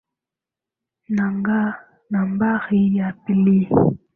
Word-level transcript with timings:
Nambari 2.11 2.89
ya 2.97 3.11
pili. 3.25 3.69